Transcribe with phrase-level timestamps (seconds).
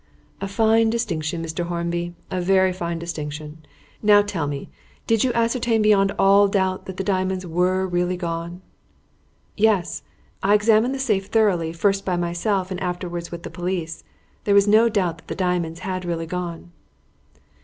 [0.41, 1.65] "A fine distinction, Mr.
[1.67, 3.63] Hornby; a very fine distinction.
[4.01, 4.67] Now tell me,
[5.05, 8.63] did you ascertain beyond all doubt that the diamonds were really gone?"
[9.55, 10.01] "Yes;
[10.41, 14.03] I examined the safe thoroughly, first by myself and afterwards with the police.
[14.45, 16.71] There was no doubt that the diamonds had really gone."